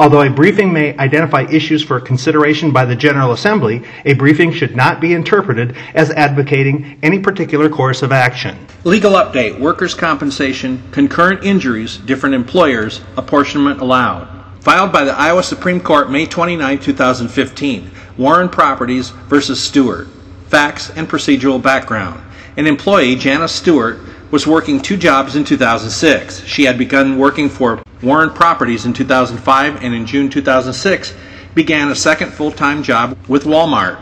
[0.00, 4.74] Although a briefing may identify issues for consideration by the General Assembly, a briefing should
[4.74, 8.56] not be interpreted as advocating any particular course of action.
[8.84, 14.26] Legal update, workers' compensation, concurrent injuries, different employers, apportionment allowed.
[14.62, 17.90] Filed by the Iowa Supreme Court May 29, 2015.
[18.16, 20.08] Warren Properties versus Stewart.
[20.46, 22.22] Facts and procedural background.
[22.56, 23.98] An employee, Janice Stewart,
[24.30, 26.44] was working two jobs in 2006.
[26.44, 31.14] She had begun working for Warren Properties in 2005 and in June 2006
[31.54, 34.00] began a second full-time job with Walmart.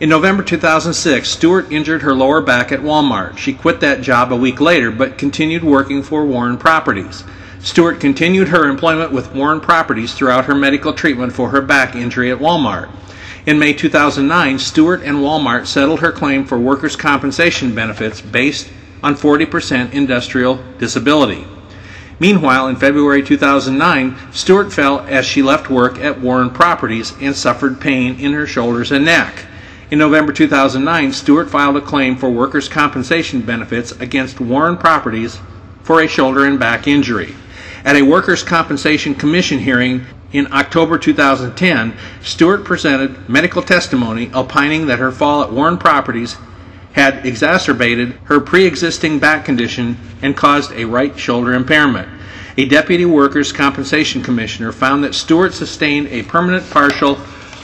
[0.00, 3.36] In November 2006, Stewart injured her lower back at Walmart.
[3.36, 7.24] She quit that job a week later but continued working for Warren Properties.
[7.60, 12.30] Stewart continued her employment with Warren Properties throughout her medical treatment for her back injury
[12.30, 12.88] at Walmart.
[13.46, 18.68] In May 2009, Stewart and Walmart settled her claim for workers' compensation benefits based
[19.02, 21.46] on 40% industrial disability.
[22.20, 27.80] Meanwhile, in February 2009, Stewart fell as she left work at Warren Properties and suffered
[27.80, 29.46] pain in her shoulders and neck.
[29.90, 35.38] In November 2009, Stewart filed a claim for workers' compensation benefits against Warren Properties
[35.82, 37.34] for a shoulder and back injury.
[37.84, 44.98] At a Workers' Compensation Commission hearing in October 2010, Stewart presented medical testimony opining that
[44.98, 46.36] her fall at Warren Properties
[46.98, 52.08] had exacerbated her pre existing back condition and caused a right shoulder impairment.
[52.56, 57.14] A deputy workers' compensation commissioner found that Stewart sustained a permanent partial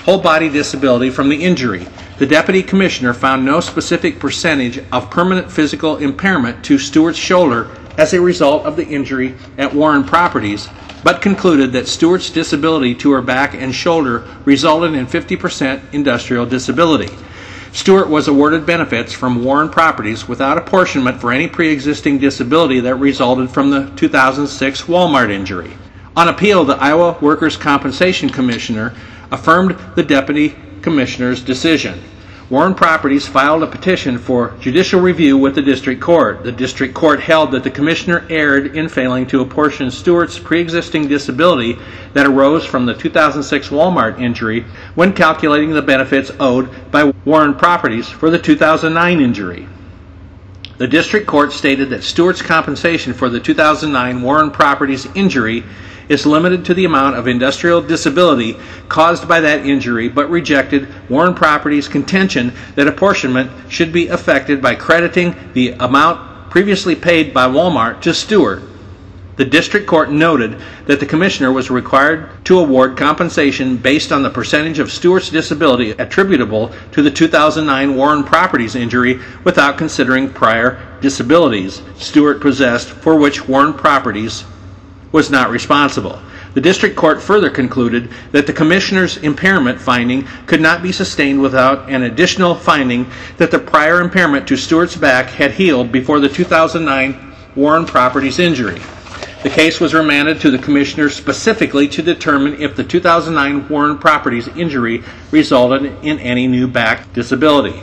[0.05, 1.85] whole body disability from the injury.
[2.19, 8.15] The deputy commissioner found no specific percentage of permanent physical impairment to Stewart's shoulder as
[8.15, 10.69] a result of the injury at Warren Properties,
[11.03, 17.13] but concluded that Stewart's disability to her back and shoulder resulted in 50% industrial disability.
[17.75, 22.95] Stewart was awarded benefits from Warren Properties without apportionment for any pre existing disability that
[22.95, 25.77] resulted from the 2006 Walmart injury.
[26.17, 28.95] On appeal, the Iowa Workers' Compensation Commissioner
[29.33, 32.01] affirmed the deputy commissioner's decision.
[32.51, 36.45] Warren Properties filed a petition for judicial review with the district court.
[36.45, 41.09] The district court held that the commissioner erred in failing to apportion Stewart's pre existing
[41.09, 41.79] disability
[42.13, 48.11] that arose from the 2006 Walmart injury when calculating the benefits owed by Warren Properties
[48.11, 49.67] for the 2009 injury.
[50.77, 55.65] The district court stated that Stewart's compensation for the 2009 Warren Properties injury
[56.09, 58.57] is limited to the amount of industrial disability
[58.89, 64.75] caused by that injury, but rejected Warren Properties' contention that apportionment should be affected by
[64.75, 68.63] crediting the amount previously paid by Walmart to Stewart.
[69.37, 74.31] The district court noted that the commissioner was required to award compensation based on the
[74.31, 81.83] percentage of Stewart's disability attributable to the 2009 Warren Properties injury without considering prior disabilities
[81.97, 84.45] Stewart possessed for which Warren Properties
[85.15, 86.21] was not responsible.
[86.55, 91.89] The district court further concluded that the commissioner's impairment finding could not be sustained without
[91.89, 97.33] an additional finding that the prior impairment to Stewart's back had healed before the 2009
[97.55, 98.81] Warren Properties injury.
[99.45, 104.49] The case was remanded to the commissioner specifically to determine if the 2009 Warren Properties
[104.49, 107.81] injury resulted in any new back disability.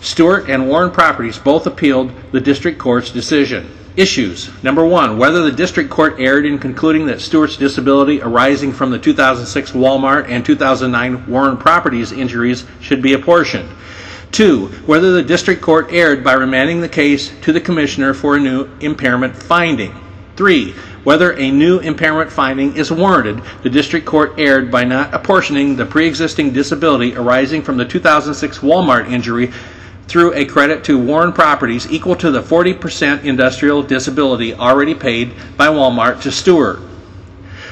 [0.00, 3.70] Stewart and Warren Properties both appealed the district court's decision.
[3.96, 4.50] Issues.
[4.62, 8.98] Number one, whether the district court erred in concluding that Stewart's disability arising from the
[8.98, 13.70] 2006 Walmart and 2009 Warren Properties injuries should be apportioned.
[14.32, 18.40] Two, whether the district court erred by remanding the case to the commissioner for a
[18.40, 19.94] new impairment finding.
[20.36, 20.72] Three,
[21.04, 23.40] whether a new impairment finding is warranted.
[23.62, 28.58] The district court erred by not apportioning the pre existing disability arising from the 2006
[28.58, 29.52] Walmart injury
[30.08, 35.68] through a credit to Warren Properties equal to the 40% industrial disability already paid by
[35.68, 36.80] Walmart to Stewart.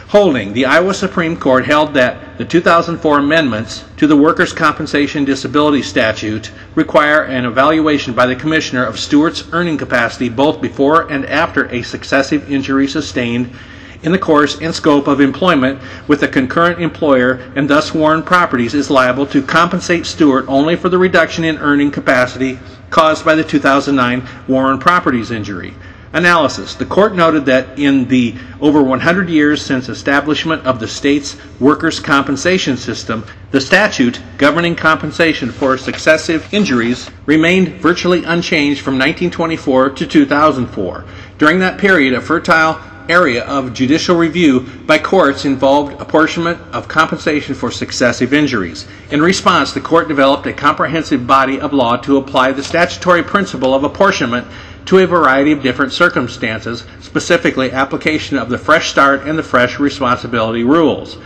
[0.08, 5.82] Holding, the Iowa Supreme Court held that the 2004 amendments to the Workers' Compensation Disability
[5.82, 11.66] Statute require an evaluation by the Commissioner of Stewart's earning capacity both before and after
[11.66, 13.56] a successive injury sustained
[14.04, 18.74] in the course and scope of employment with a concurrent employer, and thus Warren Properties
[18.74, 22.58] is liable to compensate Stewart only for the reduction in earning capacity
[22.90, 25.74] caused by the 2009 Warren Properties injury.
[26.12, 26.76] Analysis.
[26.76, 31.98] The court noted that in the over 100 years since establishment of the state's workers'
[31.98, 40.06] compensation system, the statute governing compensation for successive injuries remained virtually unchanged from 1924 to
[40.06, 41.04] 2004.
[41.36, 47.54] During that period, a fertile area of judicial review by courts involved apportionment of compensation
[47.54, 48.86] for successive injuries.
[49.10, 53.74] In response, the court developed a comprehensive body of law to apply the statutory principle
[53.74, 54.46] of apportionment
[54.86, 59.78] to a variety of different circumstances, specifically application of the Fresh Start and the Fresh
[59.78, 61.16] Responsibility rules.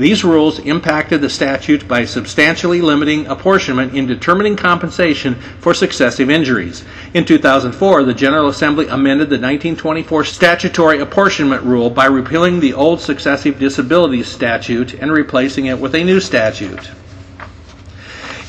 [0.00, 6.86] These rules impacted the statute by substantially limiting apportionment in determining compensation for successive injuries.
[7.12, 13.02] In 2004, the General Assembly amended the 1924 statutory apportionment rule by repealing the old
[13.02, 16.90] successive disability statute and replacing it with a new statute.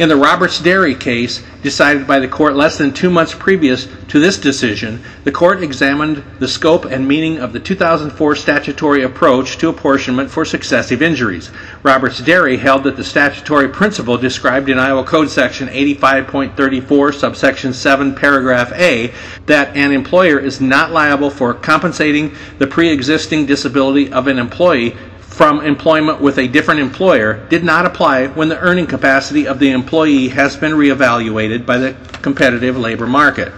[0.02, 4.20] In the Roberts Dairy case, decided by the court less than two months previous to
[4.20, 9.70] this decision, the court examined the scope and meaning of the 2004 statutory approach to
[9.70, 11.52] apportionment for successive injuries.
[11.84, 18.16] Roberts Dairy held that the statutory principle described in Iowa Code Section 85.34, subsection 7,
[18.16, 19.14] paragraph A,
[19.46, 24.98] that an employer is not liable for compensating the pre existing disability of an employee
[25.32, 29.72] from employment with a different employer did not apply when the earning capacity of the
[29.72, 33.52] employee has been reevaluated by the competitive labor market.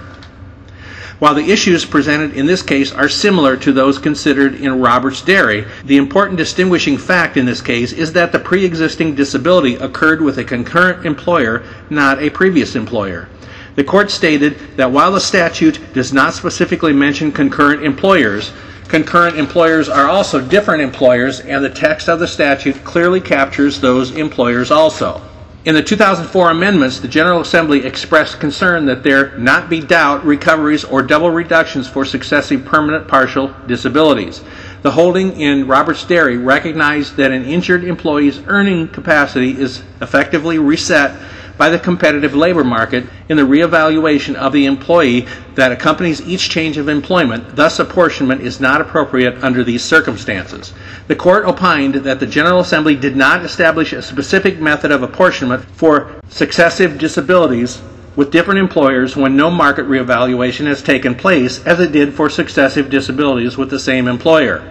[1.18, 5.66] While the issues presented in this case are similar to those considered in Roberts Dairy,
[5.86, 10.38] the important distinguishing fact in this case is that the pre existing disability occurred with
[10.38, 13.30] a concurrent employer, not a previous employer.
[13.76, 18.52] The court stated that while the statute does not specifically mention concurrent employers,
[18.94, 24.12] concurrent employers are also different employers, and the text of the statute clearly captures those
[24.12, 25.20] employers also.
[25.66, 30.84] In the 2004 amendments, the General Assembly expressed concern that there not be doubt recoveries
[30.84, 34.44] or double reductions for successive permanent partial disabilities.
[34.84, 41.20] The holding in Roberts Dairy recognized that an injured employee's earning capacity is effectively reset
[41.64, 45.26] by the competitive labor market in the reevaluation of the employee
[45.56, 50.74] that accompanies each change of employment, thus apportionment is not appropriate under these circumstances.
[51.08, 55.64] The court opined that the General Assembly did not establish a specific method of apportionment
[55.64, 57.82] for successive disabilities
[58.18, 62.90] with different employers when no market reevaluation has taken place, as it did for successive
[62.90, 64.70] disabilities with the same employer.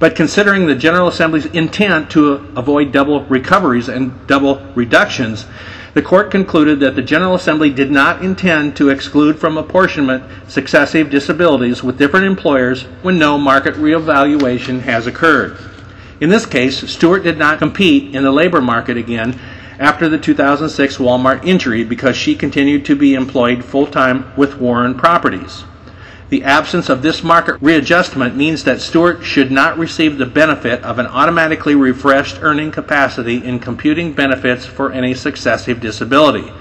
[0.00, 5.46] But considering the General Assembly's intent to avoid double recoveries and double reductions,
[5.96, 11.08] the court concluded that the General Assembly did not intend to exclude from apportionment successive
[11.08, 15.56] disabilities with different employers when no market reevaluation has occurred.
[16.20, 19.40] In this case, Stewart did not compete in the labor market again
[19.78, 24.98] after the 2006 Walmart injury because she continued to be employed full time with Warren
[24.98, 25.64] Properties.
[26.28, 30.98] The absence of this market readjustment means that Stewart should not receive the benefit of
[30.98, 36.52] an automatically refreshed earning capacity in computing benefits for any successive disability.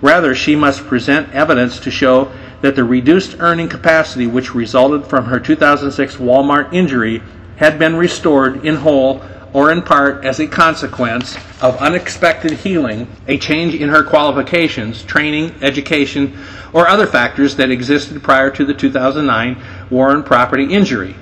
[0.00, 2.30] Rather, she must present evidence to show
[2.60, 7.20] that the reduced earning capacity which resulted from her 2006 Walmart injury
[7.56, 13.38] had been restored in whole or in part as a consequence of unexpected healing, a
[13.38, 16.38] change in her qualifications, training, education,
[16.72, 21.14] or other factors that existed prior to the 2009 Warren property injury.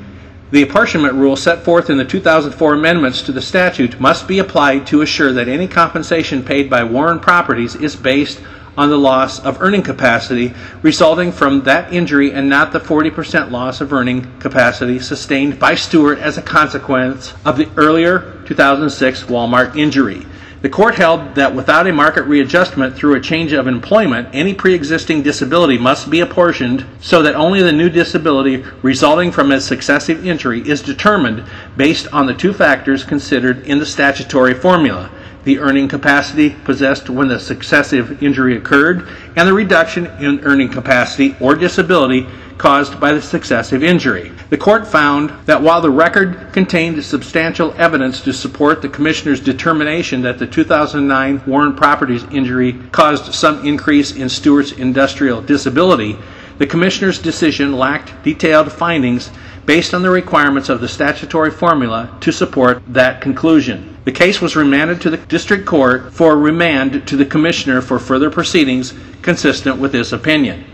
[0.51, 4.87] The apportionment rule set forth in the 2004 amendments to the statute must be applied
[4.87, 8.41] to assure that any compensation paid by Warren Properties is based
[8.79, 13.81] on the loss of earning capacity resulting from that injury and not the 40% loss
[13.81, 20.25] of earning capacity sustained by Stewart as a consequence of the earlier 2006 Walmart injury.
[20.61, 24.75] The court held that without a market readjustment through a change of employment, any pre
[24.75, 30.27] existing disability must be apportioned so that only the new disability resulting from a successive
[30.27, 31.45] injury is determined
[31.77, 35.11] based on the two factors considered in the statutory formula
[35.45, 41.35] the earning capacity possessed when the successive injury occurred, and the reduction in earning capacity
[41.41, 42.27] or disability
[42.59, 44.33] caused by the successive injury.
[44.51, 50.23] The court found that while the record contained substantial evidence to support the Commissioner's determination
[50.23, 56.17] that the 2009 Warren Properties injury caused some increase in Stewart's industrial disability,
[56.59, 59.31] the Commissioner's decision lacked detailed findings
[59.69, 63.95] based on the requirements of the statutory formula to support that conclusion.
[64.07, 68.31] The case was remanded to the District Court for remand to the Commissioner for further
[68.31, 70.65] proceedings consistent with this opinion.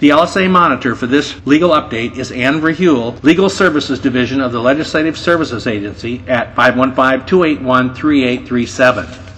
[0.00, 4.52] The LSA monitor for this legal update is Ann Ver Heul, Legal Services Division of
[4.52, 9.31] the Legislative Services Agency at 515 281 3837.